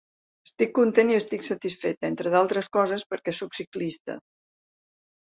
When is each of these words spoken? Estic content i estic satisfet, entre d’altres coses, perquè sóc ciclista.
Estic 0.49 0.71
content 0.77 1.09
i 1.11 1.17
estic 1.17 1.43
satisfet, 1.49 1.99
entre 2.09 2.31
d’altres 2.35 2.69
coses, 2.77 3.03
perquè 3.11 3.35
sóc 3.41 3.53
ciclista. 3.59 4.17